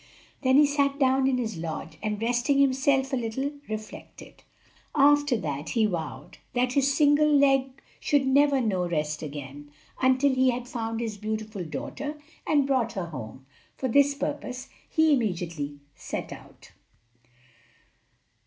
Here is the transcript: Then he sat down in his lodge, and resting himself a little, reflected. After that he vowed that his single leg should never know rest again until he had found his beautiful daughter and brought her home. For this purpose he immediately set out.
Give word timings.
Then 0.41 0.57
he 0.57 0.65
sat 0.65 0.97
down 0.97 1.27
in 1.27 1.37
his 1.37 1.57
lodge, 1.57 1.99
and 2.01 2.19
resting 2.19 2.57
himself 2.57 3.13
a 3.13 3.15
little, 3.15 3.51
reflected. 3.69 4.41
After 4.95 5.37
that 5.37 5.69
he 5.69 5.85
vowed 5.85 6.39
that 6.53 6.73
his 6.73 6.91
single 6.91 7.27
leg 7.31 7.79
should 7.99 8.25
never 8.25 8.59
know 8.61 8.87
rest 8.89 9.21
again 9.21 9.69
until 10.01 10.33
he 10.33 10.49
had 10.49 10.67
found 10.67 11.01
his 11.01 11.19
beautiful 11.19 11.63
daughter 11.63 12.17
and 12.47 12.65
brought 12.65 12.93
her 12.93 13.11
home. 13.11 13.45
For 13.77 13.87
this 13.87 14.15
purpose 14.15 14.69
he 14.89 15.13
immediately 15.13 15.77
set 15.93 16.33
out. 16.33 16.71